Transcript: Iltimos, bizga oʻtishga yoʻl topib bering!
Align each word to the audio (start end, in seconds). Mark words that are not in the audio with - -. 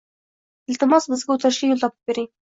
Iltimos, 0.75 1.07
bizga 1.13 1.37
oʻtishga 1.37 1.71
yoʻl 1.71 1.85
topib 1.87 2.13
bering! 2.15 2.31